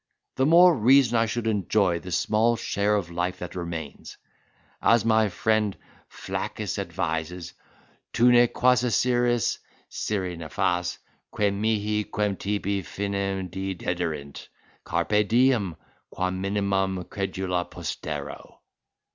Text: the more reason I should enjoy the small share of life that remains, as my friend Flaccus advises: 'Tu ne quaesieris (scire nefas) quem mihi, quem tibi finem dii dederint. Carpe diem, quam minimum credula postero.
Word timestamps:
the 0.35 0.47
more 0.47 0.75
reason 0.75 1.15
I 1.15 1.27
should 1.27 1.45
enjoy 1.45 1.99
the 1.99 2.11
small 2.11 2.55
share 2.55 2.95
of 2.95 3.11
life 3.11 3.37
that 3.37 3.53
remains, 3.53 4.17
as 4.81 5.05
my 5.05 5.29
friend 5.29 5.77
Flaccus 6.09 6.79
advises: 6.79 7.53
'Tu 8.11 8.31
ne 8.31 8.47
quaesieris 8.47 9.59
(scire 9.89 10.35
nefas) 10.35 10.97
quem 11.29 11.61
mihi, 11.61 12.03
quem 12.05 12.35
tibi 12.35 12.81
finem 12.83 13.47
dii 13.51 13.75
dederint. 13.77 14.47
Carpe 14.83 15.27
diem, 15.27 15.75
quam 16.09 16.41
minimum 16.41 17.03
credula 17.03 17.63
postero. 17.69 18.57